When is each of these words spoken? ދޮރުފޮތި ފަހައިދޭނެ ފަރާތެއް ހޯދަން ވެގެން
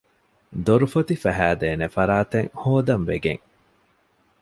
ދޮރުފޮތި 0.65 1.15
ފަހައިދޭނެ 1.23 1.87
ފަރާތެއް 1.95 2.49
ހޯދަން 2.61 3.05
ވެގެން 3.09 3.43